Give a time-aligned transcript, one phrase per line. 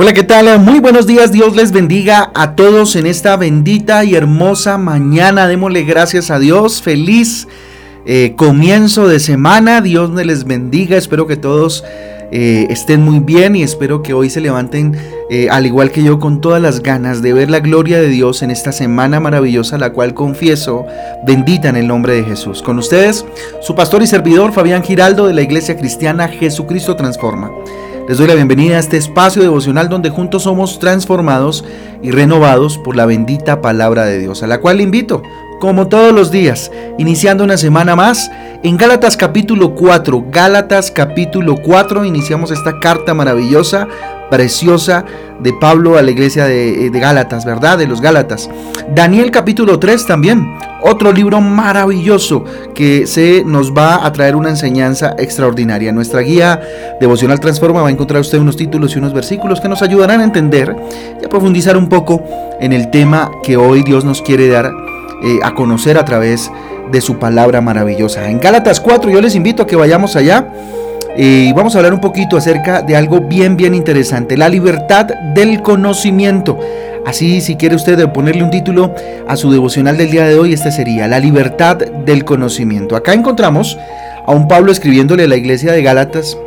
[0.00, 0.60] Hola, ¿qué tal?
[0.60, 5.48] Muy buenos días, Dios les bendiga a todos en esta bendita y hermosa mañana.
[5.48, 7.48] Démosle gracias a Dios, feliz
[8.06, 11.82] eh, comienzo de semana, Dios les bendiga, espero que todos
[12.30, 14.96] eh, estén muy bien y espero que hoy se levanten
[15.30, 18.42] eh, al igual que yo con todas las ganas de ver la gloria de Dios
[18.42, 20.86] en esta semana maravillosa, la cual confieso
[21.26, 22.62] bendita en el nombre de Jesús.
[22.62, 23.26] Con ustedes,
[23.60, 27.50] su pastor y servidor Fabián Giraldo de la Iglesia Cristiana Jesucristo Transforma.
[28.08, 31.62] Les doy la bienvenida a este espacio devocional donde juntos somos transformados
[32.02, 35.22] y renovados por la bendita palabra de Dios, a la cual invito,
[35.60, 38.30] como todos los días, iniciando una semana más
[38.62, 40.24] en Gálatas capítulo 4.
[40.32, 43.86] Gálatas capítulo 4, iniciamos esta carta maravillosa
[44.30, 45.04] preciosa
[45.40, 47.78] de Pablo a la iglesia eh, de, Gálatas, ¿verdad?
[47.78, 48.50] De los Gálatas.
[48.94, 55.14] Daniel capítulo 3 también, otro libro maravilloso que se nos va a traer una enseñanza
[55.18, 55.92] extraordinaria.
[55.92, 56.60] Nuestra guía
[57.00, 60.24] devocional Transforma va a encontrar usted unos títulos y unos versículos que nos ayudarán a
[60.24, 60.74] entender
[61.20, 62.22] y a profundizar un poco
[62.60, 64.72] en el tema que hoy Dios nos quiere dar
[65.22, 66.50] eh, a conocer a través
[66.90, 68.28] de su palabra maravillosa.
[68.28, 70.48] En Gálatas 4 yo les invito a que vayamos allá
[71.20, 75.62] y vamos a hablar un poquito acerca de algo bien, bien interesante, la libertad del
[75.62, 76.60] conocimiento.
[77.04, 78.94] Así, si quiere usted ponerle un título
[79.26, 82.94] a su devocional del día de hoy, este sería La libertad del conocimiento.
[82.94, 83.76] Acá encontramos
[84.26, 86.38] a un Pablo escribiéndole a la iglesia de Gálatas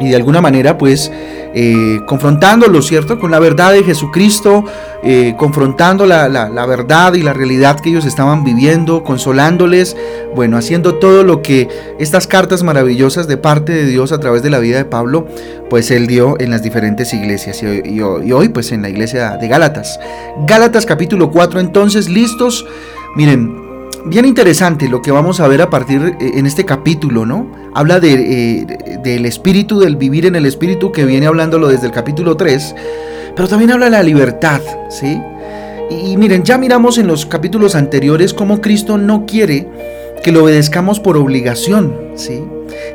[0.00, 1.10] y de alguna manera pues
[1.56, 3.20] eh, confrontándolo, ¿cierto?
[3.20, 4.64] Con la verdad de Jesucristo,
[5.04, 9.96] eh, confrontando la, verdad y la realidad que ellos estaban viviendo, consolándoles,
[10.34, 11.68] bueno, haciendo todo lo que
[12.00, 15.28] estas cartas maravillosas de parte de Dios a través de la vida de Pablo,
[15.70, 20.00] pues él dio en las diferentes iglesias y, hoy pues en la iglesia de Gálatas.
[20.46, 22.66] Gálatas capítulo 4, entonces, listos.
[23.14, 23.63] Miren,
[24.06, 27.46] bien interesante lo que vamos a ver a partir eh, en este capítulo, ¿no?
[27.74, 28.66] Habla eh,
[29.02, 32.74] del espíritu, del vivir en el espíritu, que viene hablándolo desde el capítulo 3,
[33.34, 35.20] pero también habla de la libertad, ¿sí?
[35.90, 39.68] Y, miren, ya miramos en los capítulos anteriores cómo Cristo no quiere
[40.22, 42.42] que lo obedezcamos por obligación, ¿sí?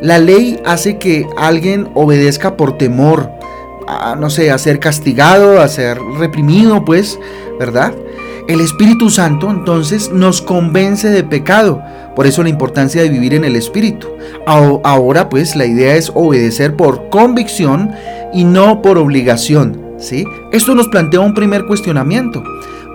[0.01, 3.29] La ley hace que alguien obedezca por temor,
[4.17, 7.19] no sé, a ser castigado, a ser reprimido, pues,
[7.59, 7.93] ¿verdad?
[8.49, 11.83] El Espíritu Santo entonces nos convence de pecado.
[12.15, 14.07] Por eso la importancia de vivir en el Espíritu.
[14.47, 17.91] Ahora pues la idea es obedecer por convicción
[18.33, 19.79] y no por obligación.
[19.99, 20.25] ¿sí?
[20.51, 22.43] Esto nos plantea un primer cuestionamiento.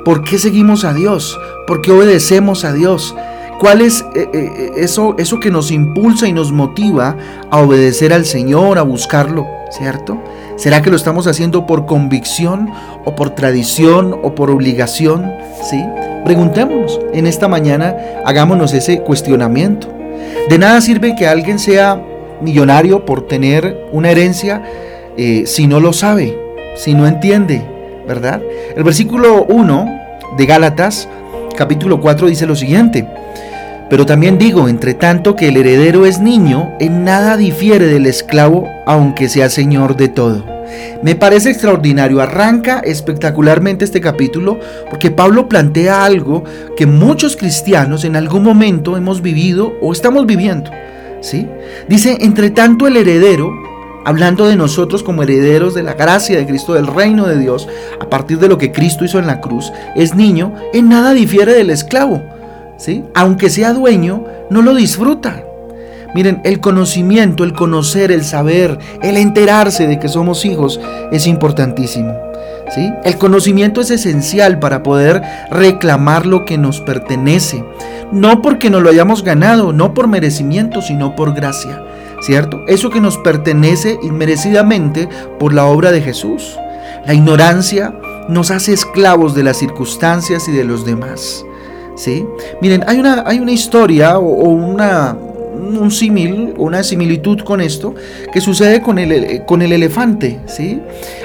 [0.04, 1.38] ¿Por qué seguimos a Dios?
[1.69, 3.15] ¿Por qué obedecemos a Dios?
[3.60, 7.16] ¿Cuál es eh, eh, eso, eso que nos impulsa y nos motiva
[7.53, 9.47] a obedecer al Señor, a buscarlo?
[9.71, 10.21] ¿Cierto?
[10.56, 12.70] ¿Será que lo estamos haciendo por convicción
[13.04, 15.32] o por tradición o por obligación?
[15.69, 15.84] ¿Sí?
[16.25, 19.88] Preguntémonos en esta mañana, hagámonos ese cuestionamiento.
[20.48, 22.00] De nada sirve que alguien sea
[22.41, 24.62] millonario por tener una herencia
[25.16, 26.38] eh, si no lo sabe,
[26.76, 27.62] si no entiende,
[28.06, 28.41] ¿verdad?
[28.76, 30.00] El versículo 1
[30.36, 31.09] de Gálatas,
[31.56, 33.06] capítulo 4, dice lo siguiente.
[33.91, 38.69] Pero también digo, entre tanto que el heredero es niño, en nada difiere del esclavo,
[38.87, 40.45] aunque sea señor de todo.
[41.03, 44.59] Me parece extraordinario, arranca espectacularmente este capítulo
[44.89, 46.45] porque Pablo plantea algo
[46.77, 50.71] que muchos cristianos en algún momento hemos vivido o estamos viviendo.
[51.21, 51.47] ¿sí?
[51.89, 53.51] Dice, entre tanto el heredero,
[54.06, 57.69] hablando de nosotros como herederos de la gracia de Cristo, del reino de Dios,
[58.01, 61.53] a partir de lo que Cristo hizo en la cruz, es niño, en nada difiere
[61.53, 62.22] del esclavo
[63.15, 65.43] aunque sea dueño, no lo disfruta.
[66.15, 70.81] Miren, el conocimiento, el conocer, el saber, el enterarse de que somos hijos
[71.11, 72.15] es importantísimo.
[72.73, 72.93] ¿sí?
[73.05, 77.65] El conocimiento es esencial para poder reclamar lo que nos pertenece.
[78.13, 81.83] No porque nos lo hayamos ganado, no por merecimiento, sino por gracia.
[82.21, 82.63] ¿Cierto?
[82.69, 85.09] Eso que nos pertenece inmerecidamente
[85.39, 86.57] por la obra de Jesús.
[87.07, 87.93] La ignorancia
[88.29, 91.45] nos hace esclavos de las circunstancias y de los demás.
[91.97, 92.25] ¿Sí?
[92.60, 97.95] Miren, hay una, hay una historia o, una, un símil, una similitud con esto
[98.33, 100.80] que sucede con el, con el elefante, ¿sí?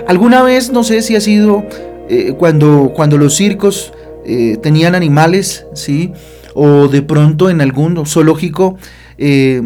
[0.08, 1.66] Alguna vez, no sé si ha sido
[2.10, 3.94] eh, cuando, cuando los circos
[4.26, 6.12] eh, tenían animales, ¿sí?
[6.54, 8.78] O de pronto en algún zoológico
[9.18, 9.62] eh,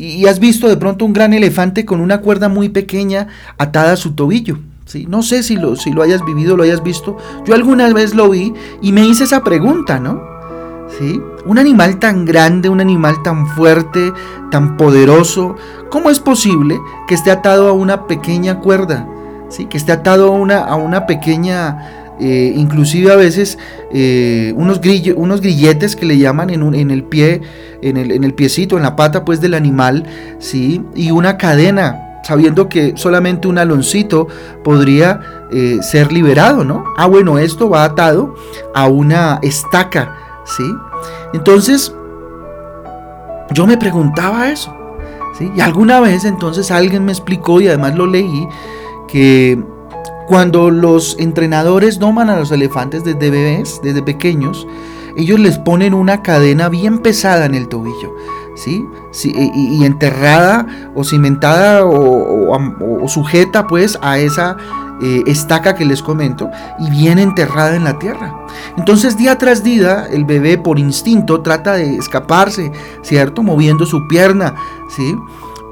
[0.00, 3.28] y has visto de pronto un gran elefante con una cuerda muy pequeña
[3.58, 4.58] atada a su tobillo.
[5.08, 7.16] No sé si lo, si lo hayas vivido, lo hayas visto.
[7.46, 8.52] Yo alguna vez lo vi
[8.82, 10.20] y me hice esa pregunta, ¿no?
[10.98, 11.20] ¿Sí?
[11.46, 14.12] Un animal tan grande, un animal tan fuerte,
[14.50, 15.54] tan poderoso,
[15.88, 19.08] ¿cómo es posible que esté atado a una pequeña cuerda?
[19.48, 19.66] ¿Sí?
[19.66, 23.58] Que esté atado a una, a una pequeña, eh, inclusive a veces
[23.92, 24.80] eh, unos,
[25.14, 27.40] unos grilletes que le llaman en, un, en el pie,
[27.82, 30.04] en el, en el piecito, en la pata pues del animal,
[30.40, 30.82] ¿sí?
[30.96, 34.28] Y una cadena sabiendo que solamente un aloncito
[34.62, 36.84] podría eh, ser liberado, ¿no?
[36.96, 38.36] Ah, bueno, esto va atado
[38.72, 40.62] a una estaca, ¿sí?
[41.32, 41.92] Entonces,
[43.50, 44.72] yo me preguntaba eso,
[45.36, 45.50] ¿sí?
[45.56, 48.46] Y alguna vez entonces alguien me explicó y además lo leí,
[49.08, 49.60] que
[50.28, 54.68] cuando los entrenadores doman a los elefantes desde bebés, desde pequeños,
[55.16, 58.14] ellos les ponen una cadena bien pesada en el tobillo.
[58.64, 58.84] ¿Sí?
[59.24, 64.56] y, enterrada o cimentada o, sujeta pues a esa
[65.02, 68.46] eh, estaca que les comento y bien enterrada en la tierra.
[68.76, 72.70] Entonces día tras día el bebé por instinto trata de escaparse,
[73.02, 73.42] ¿cierto?
[73.42, 74.54] Moviendo su pierna,
[74.94, 75.16] ¿sí?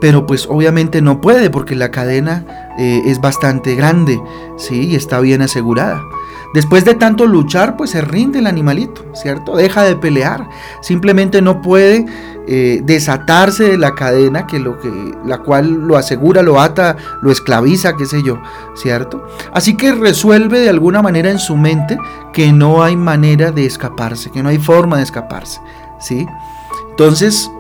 [0.01, 2.47] Pero pues obviamente no puede porque la cadena
[2.79, 4.19] eh, es bastante grande,
[4.57, 4.87] ¿sí?
[4.87, 6.01] Y está bien asegurada.
[6.55, 9.55] Después de tanto luchar, pues se rinde el animalito, ¿cierto?
[9.57, 10.49] Deja de pelear.
[10.81, 12.07] Simplemente no puede
[12.51, 14.91] eh, desatarse de la cadena que lo que,
[15.27, 18.41] la cual lo asegura, lo ata, lo esclaviza, qué sé yo,
[18.75, 19.23] ¿cierto?
[19.53, 21.99] Así que resuelve de alguna manera en su mente
[22.33, 25.61] que no hay manera de escaparse, que no hay forma de escaparse,
[26.01, 26.27] ¿sí?
[26.93, 27.51] Entonces,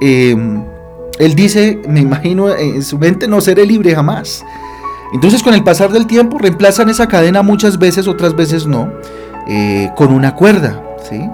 [0.00, 0.64] em,
[1.18, 4.42] él dice, me imagino en su mente, no seré libre jamás.
[5.12, 8.90] Entonces con el pasar del tiempo reemplazan esa cadena muchas veces, otras veces no,
[9.46, 10.82] eh, con una cuerda.
[11.06, 11.28] ¿sí?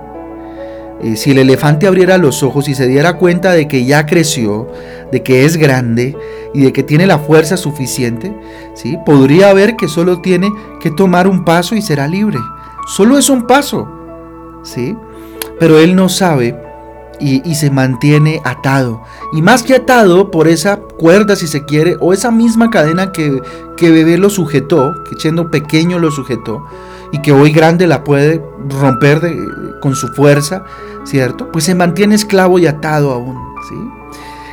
[1.02, 4.68] Eh, si el elefante abriera los ojos y se diera cuenta de que ya creció,
[5.12, 6.16] de que es grande
[6.54, 8.34] y de que tiene la fuerza suficiente,
[8.74, 8.98] ¿sí?
[9.04, 10.50] podría ver que solo tiene
[10.80, 12.38] que tomar un paso y será libre.
[12.86, 13.88] Solo es un paso.
[14.62, 14.96] ¿sí?
[15.58, 16.58] Pero él no sabe
[17.18, 19.02] y, se mantiene atado.
[19.32, 23.40] Y más que atado por esa cuerda, si se quiere, o esa misma cadena que,
[23.76, 26.66] que bebé lo sujetó, que siendo pequeño lo sujetó,
[27.12, 29.20] y que hoy grande la puede romper
[29.80, 30.64] con su fuerza,
[31.04, 31.50] ¿cierto?
[31.52, 33.36] Pues se mantiene esclavo y atado aún,
[33.68, 33.76] ¿sí?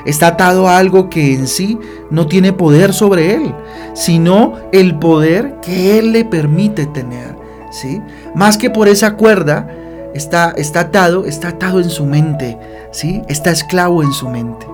[0.06, 1.80] Está atado a algo que en sí
[2.10, 3.56] no tiene poder sobre él,
[3.94, 7.36] sino el poder que él le permite tener,
[7.72, 8.02] ¿sí?
[8.36, 9.68] Más que por esa cuerda,
[10.14, 12.58] está, está atado, está atado en su mente,
[12.92, 13.22] ¿sí?
[13.30, 14.68] Está esclavo en su mente.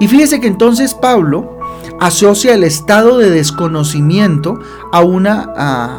[0.00, 1.58] Y fíjese que entonces Pablo
[2.00, 4.58] asocia el estado de desconocimiento
[4.92, 5.52] a una,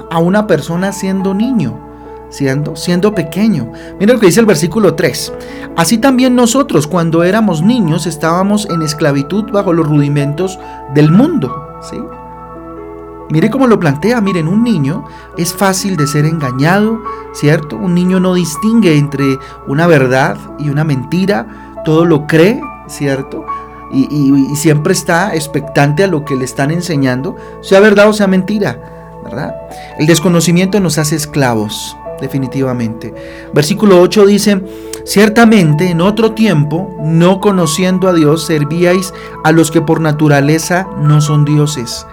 [0.10, 1.80] a, una persona siendo niño.
[2.30, 3.72] Siendo, siendo pequeño.
[4.00, 5.34] Mira lo que dice el versículo 3.
[5.76, 10.58] Así también nosotros cuando éramos niños estábamos en esclavitud bajo los rudimentos
[10.96, 11.80] del mundo.
[13.30, 15.06] Mire cómo lo plantea, miren, un niño
[15.38, 17.02] es fácil de ser engañado,
[17.34, 17.78] ¿cierto?
[17.78, 23.46] Un niño no distingue entre una verdad y una mentira, todo lo cree, ¿cierto?
[23.94, 28.80] Y, siempre está expectante a lo que le están enseñando, sea verdad o sea mentira,
[29.24, 29.56] ¿verdad?
[30.00, 33.14] El desconocimiento nos hace esclavos, definitivamente.
[33.54, 34.62] Versículo 8 dice,
[35.06, 39.14] ciertamente en otro tiempo, no conociendo a Dios, servíais
[39.44, 42.06] a los que por naturaleza no son dioses.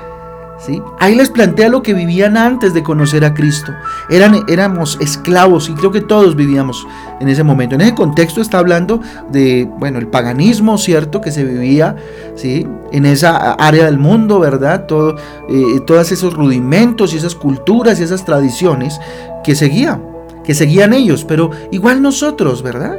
[0.99, 3.73] Ahí les plantea lo que vivían antes de conocer a Cristo.
[4.11, 6.87] Eran, éramos esclavos y creo que todos vivíamos
[7.21, 7.75] en ese momento.
[7.75, 11.21] En ese contexto está hablando de, bueno, el paganismo, ¿cierto?
[11.21, 11.97] Que se vivía,
[12.35, 12.67] ¿sí?
[12.93, 14.87] En esa área del mundo, ¿verdad?
[14.87, 15.17] Todo,
[15.49, 19.01] eh, todos esos rudimentos y esas culturas y esas tradiciones
[19.43, 20.03] que seguían,
[20.45, 22.99] que seguían ellos, pero igual nosotros, ¿verdad?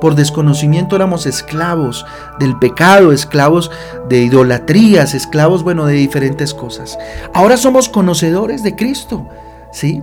[0.00, 2.06] Por desconocimiento éramos esclavos
[2.38, 3.70] del pecado, esclavos
[4.08, 6.98] de idolatrías, esclavos, bueno, de diferentes cosas.
[7.34, 9.28] Ahora somos conocedores de Cristo,
[9.72, 10.02] ¿sí?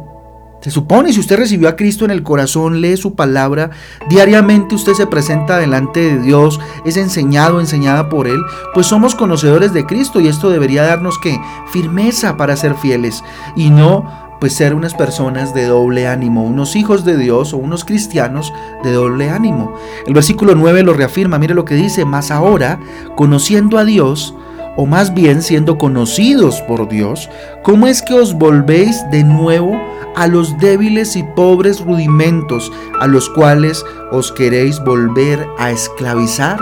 [0.66, 3.70] Se supone, si usted recibió a Cristo en el corazón, lee su palabra,
[4.10, 8.42] diariamente usted se presenta delante de Dios, es enseñado, enseñada por Él,
[8.74, 11.40] pues somos conocedores de Cristo y esto debería darnos que
[11.72, 13.24] firmeza para ser fieles
[13.56, 17.84] y no pues ser unas personas de doble ánimo, unos hijos de Dios o unos
[17.84, 19.74] cristianos de doble ánimo.
[20.06, 22.80] El versículo 9 lo reafirma, mire lo que dice, más ahora,
[23.16, 24.36] conociendo a Dios,
[24.78, 27.28] o más bien siendo conocidos por Dios,
[27.64, 29.82] ¿cómo es que os volvéis de nuevo
[30.16, 32.72] a los débiles y pobres rudimentos
[33.02, 36.60] a los cuales os queréis volver a esclavizar?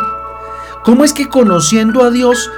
[0.86, 2.50] ¿Cómo es que conociendo a Dios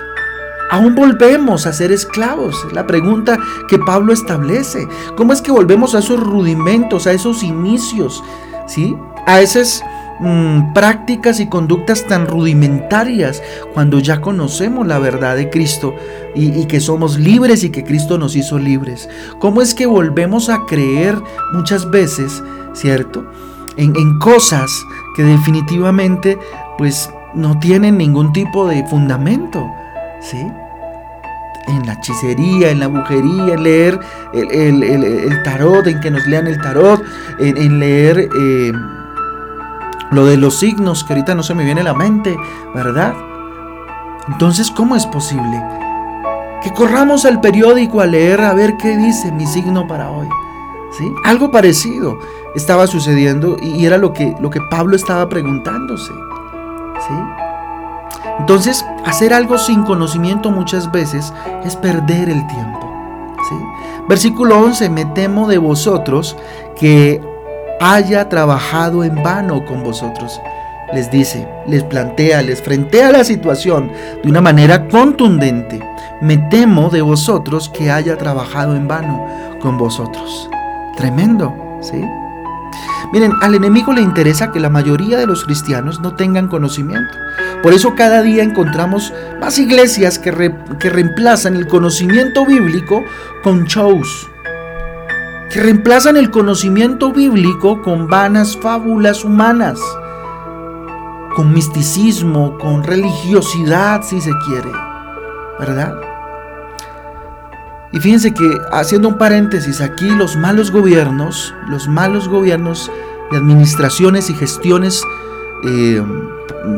[0.76, 2.68] Aún volvemos a ser esclavos.
[2.74, 3.40] La pregunta
[3.70, 4.86] que Pablo establece.
[5.16, 8.22] ¿Cómo es que volvemos a esos rudimentos, a esos inicios?
[8.68, 8.94] ¿Sí?
[9.26, 9.82] A esas
[10.20, 13.42] mm, prácticas y conductas tan rudimentarias
[13.74, 15.96] cuando ya conocemos la verdad de Cristo
[16.36, 19.08] y, que somos libres y que Cristo nos hizo libres.
[19.40, 21.18] ¿Cómo es que volvemos a creer
[21.54, 23.26] muchas veces, ¿cierto?
[23.78, 24.70] En, en cosas
[25.16, 26.38] que definitivamente
[26.78, 29.66] pues no tienen ningún tipo de fundamento.
[30.20, 30.65] ¿sí?
[31.68, 34.00] En la hechicería, en la brujería, en leer
[34.34, 37.02] el, tarot, en que nos lean el tarot,
[37.40, 38.72] en, leer eh,
[40.12, 42.36] lo de los signos, que ahorita no se me viene a la mente,
[42.74, 43.14] ¿verdad?
[44.28, 45.62] Entonces, ¿cómo es posible?
[46.66, 50.28] que corramos al periódico a leer a ver qué dice mi signo para hoy.
[50.98, 51.14] ¿Sí?
[51.24, 52.18] Algo parecido
[52.56, 56.12] estaba sucediendo y era lo que, lo que Pablo estaba preguntándose.
[56.12, 57.14] ¿Sí?
[58.46, 61.34] Entonces, hacer algo sin conocimiento muchas veces
[61.64, 62.94] es perder el tiempo.
[63.50, 63.56] ¿sí?
[64.08, 66.38] Versículo 11, me temo de vosotros
[66.76, 67.20] que
[67.82, 70.40] haya trabajado en vano con vosotros.
[70.94, 75.80] Les dice, les plantea, les frentea la situación de una manera contundente.
[76.22, 79.26] Me temo de vosotros que haya trabajado en vano
[79.60, 80.52] con vosotros.
[80.98, 82.00] Tremendo, ¿sí?
[83.16, 87.18] Miren, al enemigo le interesa que la mayoría de los cristianos no tengan conocimiento.
[87.64, 93.06] Por eso cada día encontramos más iglesias que, reemplazan el conocimiento bíblico
[93.42, 94.30] con shows,
[95.50, 99.80] que reemplazan el conocimiento bíblico con vanas fábulas humanas,
[101.38, 104.74] con misticismo, con religiosidad, si se quiere,
[105.58, 106.15] ¿verdad?
[107.96, 112.92] Y fíjense que haciendo un paréntesis aquí, los malos gobiernos, los malos gobiernos
[113.32, 115.02] de administraciones y gestiones
[115.66, 116.04] eh,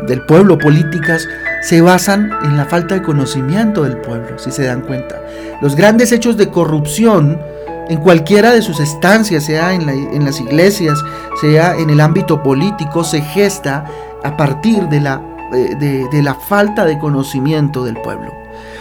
[0.06, 1.28] del pueblo, políticas,
[1.64, 5.20] se basan en la falta de conocimiento del pueblo, si se dan cuenta.
[5.60, 7.42] Los grandes hechos de corrupción
[7.90, 11.00] en cualquiera de sus estancias, sea en, en las iglesias,
[11.42, 13.86] sea en el ámbito político, se gesta
[14.24, 15.20] a partir de la,
[15.52, 18.32] eh, de, de la falta de conocimiento del pueblo.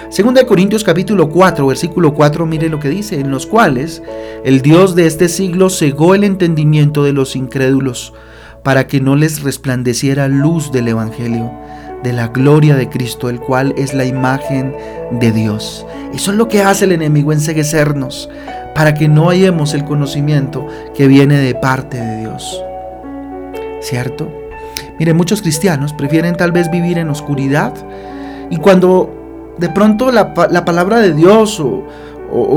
[0.08, 4.02] Segunda de Corintios capítulo 4, versículo 4, mire lo que dice, en los cuales
[4.44, 8.12] el Dios de este siglo cegó el entendimiento de los incrédulos
[8.62, 11.50] para que no les resplandeciera luz del Evangelio,
[12.04, 14.76] de la gloria de Cristo, el cual es la imagen
[15.10, 15.84] de Dios.
[16.14, 18.30] Eso es lo que hace el enemigo, enseguecernos,
[18.76, 22.62] para que no hallemos el conocimiento que viene de parte de Dios.
[23.80, 24.32] ¿Cierto?
[25.00, 27.75] Miren, muchos cristianos prefieren tal vez vivir en oscuridad
[28.50, 29.15] y cuando
[29.58, 31.86] de pronto la, palabra de Dios o,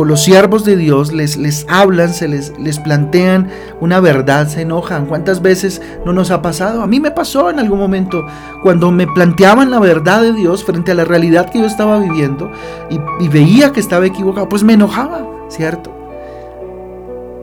[0.04, 5.06] los siervos de Dios les, les hablan, se les, les plantean una verdad, se enojan.
[5.06, 6.82] ¿Cuántas veces no nos ha pasado?
[6.82, 8.26] A mí me pasó en algún momento
[8.64, 12.52] cuando me planteaban la verdad de Dios frente a la realidad que yo estaba viviendo
[12.90, 16.00] y, y veía que estaba equivocado, pues me enojaba, ¿cierto?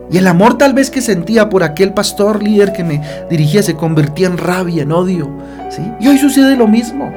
[0.09, 3.75] Y el amor tal vez que sentía por aquel pastor líder que me dirigía se
[3.75, 5.29] convertía en rabia, en odio.
[5.69, 5.81] ¿sí?
[5.99, 7.11] Y hoy sucede lo mismo.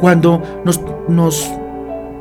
[0.00, 1.50] Cuando nos, nos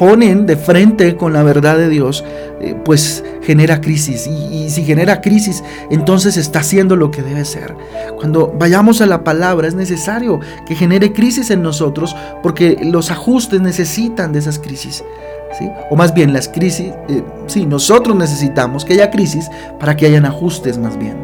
[0.01, 2.24] ponen de frente con la verdad de Dios,
[2.60, 4.25] eh, pues genera crisis.
[4.25, 7.75] Y, si genera crisis, entonces está haciendo lo que debe ser.
[8.17, 13.62] Cuando vayamos a la palabra, es necesario que genere crisis en nosotros porque los ajustes
[13.62, 15.03] necesitan de esas crisis.
[15.60, 15.70] ¿Sí?
[15.91, 20.25] O más bien las crisis, eh, sí, nosotros necesitamos que haya crisis para que hayan
[20.25, 21.15] ajustes más bien.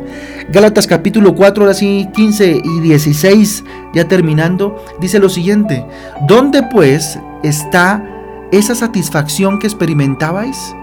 [0.50, 3.64] Gálatas capítulo 4, ahora sí, 15 y 16,
[3.96, 5.84] ya terminando, dice lo siguiente,
[6.28, 8.17] ¿dónde pues está
[8.52, 10.76] esa satisfacción que experimentabais?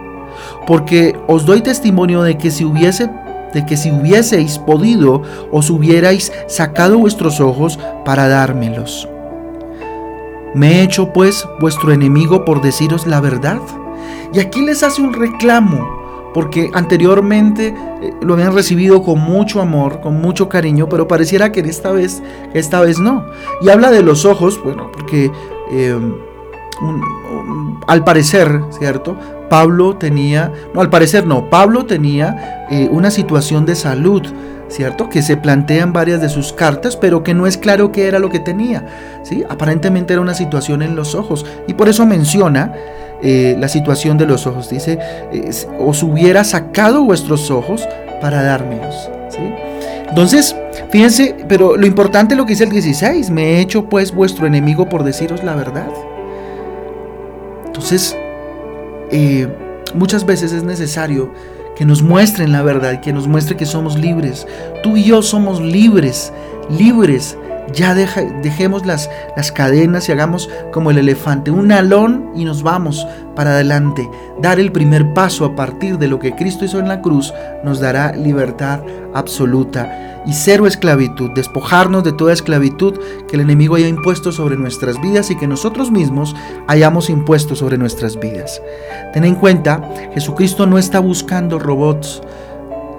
[0.66, 3.09] Porque os doy testimonio de que si hubiese
[3.54, 9.09] de que si hubieseis podido os hubierais sacado vuestros ojos para dármelos.
[10.54, 13.61] ¿Me he hecho pues vuestro enemigo por deciros la verdad?
[14.33, 20.00] Y aquí les hace un reclamo, porque anteriormente eh, lo habían recibido con mucho amor,
[20.00, 23.25] con mucho cariño, pero pareciera que esta vez, esta vez no.
[23.62, 25.30] Y habla de los ojos, bueno, porque
[25.71, 25.97] eh,
[27.87, 29.16] al parecer, ¿cierto?
[29.49, 34.23] Pablo tenía, no, al parecer no, Pablo tenía eh, una situación de salud,
[34.69, 35.09] ¿cierto?
[35.09, 38.19] Que se plantea en varias de sus cartas, pero que no es claro qué era
[38.19, 38.87] lo que tenía,
[39.23, 39.45] ¿sí?
[39.49, 42.73] Aparentemente era una situación en los ojos, y por eso menciona
[43.23, 44.69] eh, la situación de los ojos.
[44.71, 44.99] Dice,
[45.78, 47.87] os hubiera sacado vuestros ojos
[48.21, 49.52] para dármelos, ¿sí?
[50.09, 50.57] Entonces,
[50.90, 54.47] fíjense, pero lo importante es lo que dice el 16, me he hecho pues vuestro
[54.47, 55.88] enemigo por deciros la verdad.
[57.75, 58.16] Entonces,
[59.11, 59.49] eh,
[59.95, 61.35] muchas veces es necesario
[61.75, 64.47] que nos muestren la verdad, que nos muestre que somos libres.
[64.85, 66.33] Tú y yo somos libres,
[66.71, 67.37] libres
[67.73, 73.06] ya dejemos las, las cadenas y hagamos como el elefante, un alón y nos vamos
[73.35, 74.09] para adelante.
[74.40, 77.33] Dar el primer paso a partir de lo que Cristo hizo en la cruz
[77.64, 78.80] nos dará libertad
[79.14, 85.00] absoluta y cero esclavitud, despojarnos de toda esclavitud que el enemigo haya impuesto sobre nuestras
[85.00, 86.35] vidas y que nosotros mismos
[86.66, 88.62] hayamos impuesto sobre nuestras vidas.
[89.12, 89.83] Ten en cuenta,
[90.14, 92.23] Jesucristo no está buscando robots,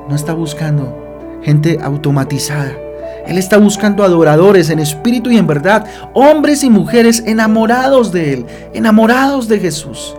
[0.07, 2.84] no está buscando gente automatizada.
[3.27, 8.45] Él está buscando adoradores en espíritu y en verdad, hombres y mujeres enamorados de Él,
[8.73, 10.15] enamorados de Jesús.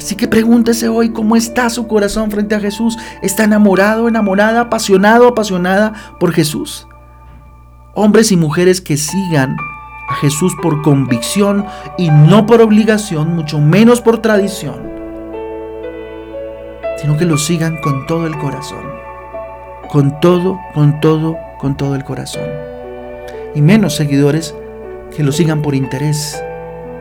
[0.00, 2.96] Así que pregúntese hoy cómo está su corazón frente a Jesús.
[3.20, 6.88] ¿Está enamorado, enamorada, apasionado, apasionada por Jesús?
[7.94, 9.56] Hombres y mujeres que sigan
[10.08, 11.66] a Jesús por convicción
[11.98, 14.90] y no por obligación, mucho menos por tradición,
[16.96, 18.84] sino que lo sigan con todo el corazón,
[19.88, 22.48] con todo, con todo, con todo el corazón.
[23.54, 24.54] Y menos seguidores
[25.14, 26.42] que lo sigan por interés,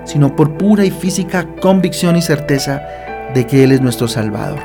[0.04, 2.82] sino por pura y física convicción y certeza
[3.34, 4.60] de que Él es nuestro Salvador.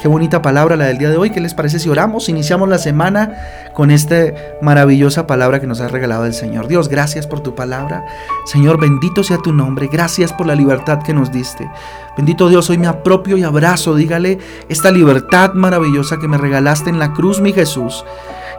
[0.00, 1.30] Qué bonita palabra la del día de hoy.
[1.30, 2.28] ¿Qué les parece si oramos?
[2.28, 3.32] Iniciamos la semana
[3.72, 4.16] con esta
[4.60, 6.68] maravillosa palabra que nos ha regalado el Señor.
[6.68, 8.04] Dios, gracias por tu palabra.
[8.44, 9.88] Señor, bendito sea tu nombre.
[9.90, 11.68] Gracias por la libertad que nos diste.
[12.16, 16.98] Bendito Dios, hoy me apropio y abrazo, dígale, esta libertad maravillosa que me regalaste en
[16.98, 18.04] la cruz, mi Jesús.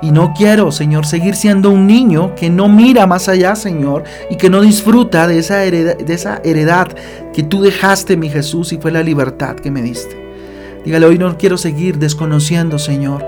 [0.02, 4.36] Y no quiero, Señor, seguir siendo un niño que no mira más allá, Señor, y
[4.36, 6.88] que no disfruta de esa, heredad,
[7.34, 10.16] que tú dejaste, mi Jesús, y fue la libertad que me diste.
[10.86, 13.26] Dígale, hoy no quiero seguir desconociendo, Señor,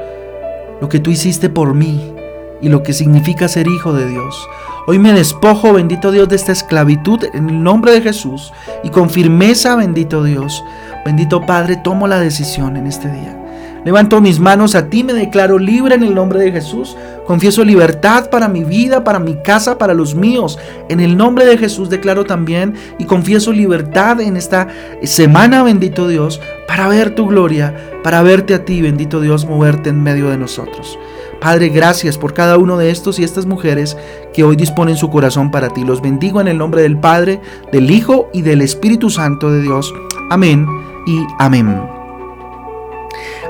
[0.79, 2.13] lo que tú hiciste por mí
[2.61, 4.47] y lo que significa ser hijo de Dios.
[4.85, 9.09] Hoy me despojo, bendito Dios, de esta esclavitud en el nombre de Jesús y con
[9.09, 10.63] firmeza, bendito Dios,
[11.03, 13.38] bendito Padre, tomo la decisión en este día
[13.85, 16.95] Levanto mis manos a ti, me declaro libre en el nombre de Jesús.
[17.25, 20.57] Confieso libertad para mi vida, para mi casa, para los míos.
[20.89, 24.67] En el nombre de Jesús declaro también y confieso libertad en esta
[25.03, 30.03] semana, bendito Dios, para ver tu gloria, para verte a ti, bendito Dios, moverte en
[30.03, 30.97] medio de nosotros.
[31.39, 33.95] Padre, gracias por cada uno de estos y estas mujeres
[34.33, 35.83] que hoy disponen su corazón para ti.
[35.83, 37.39] Los bendigo en el nombre del Padre,
[37.71, 39.93] del Hijo y del Espíritu Santo de Dios.
[40.29, 40.67] Amén
[41.07, 41.98] y amén.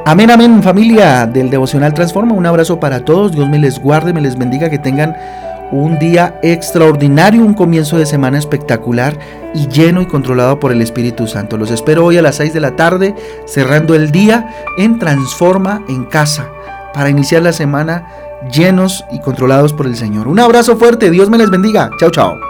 [0.10, 2.34] Amén, amén, familia del Devocional Transforma.
[2.34, 3.32] Un abrazo para todos.
[3.32, 5.16] Dios me les guarde, me les bendiga, que tengan
[5.72, 9.16] un día extraordinario, un comienzo de semana espectacular
[9.54, 11.58] y lleno y controlado por el Espíritu Santo.
[11.58, 13.14] Los espero hoy a las 6 de la tarde,
[13.46, 14.50] cerrando el día
[14.80, 16.50] en Transforma en casa,
[16.92, 18.08] para iniciar la semana
[18.52, 20.28] llenos y controlados por el Señor.
[20.28, 21.92] Un abrazo fuerte, Dios me les bendiga.
[22.00, 22.49] Chao, chao.